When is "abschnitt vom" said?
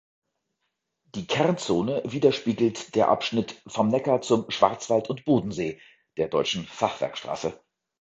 3.09-3.89